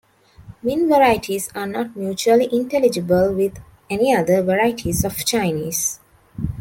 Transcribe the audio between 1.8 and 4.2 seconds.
mutually intelligible with any